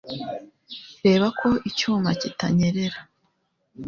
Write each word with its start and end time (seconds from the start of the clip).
Reba 1.05 1.27
ko 1.39 1.49
icyuma 1.69 2.09
kitanyerera 2.21 2.99